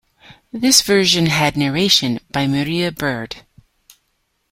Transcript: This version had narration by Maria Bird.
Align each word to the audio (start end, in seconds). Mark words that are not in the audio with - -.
This 0.51 0.81
version 0.81 1.27
had 1.27 1.55
narration 1.55 2.17
by 2.31 2.47
Maria 2.47 2.91
Bird. 2.91 3.43